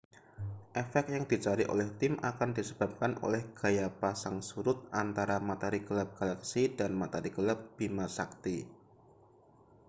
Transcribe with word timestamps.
efek 0.81 1.05
yang 1.15 1.25
dicari 1.31 1.61
oleh 1.73 1.85
tim 1.99 2.13
akan 2.31 2.49
disebabkan 2.57 3.11
oleh 3.25 3.41
gaya 3.59 3.85
pasang 4.01 4.37
surut 4.49 4.77
antara 5.03 5.37
materi 5.49 5.79
gelap 5.87 6.09
galaksi 6.19 6.63
dan 6.79 6.91
materi 7.01 7.29
gelap 7.37 7.59
bima 7.77 8.07
sakti 8.17 8.57